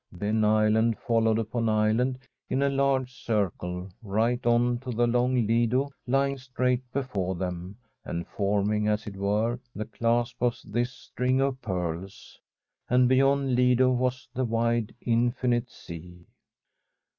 [0.11, 2.17] Then island fol lowed upon island
[2.49, 8.25] in a large circle, right on to the long Lido lying straight before them, and
[8.25, 12.39] forming, as it were, the clasp oiF this string of pearls.
[12.89, 16.25] And beyond Lido was the wide, infinite sea.